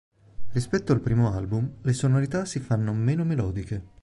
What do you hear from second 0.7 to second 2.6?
al primo album le sonorità si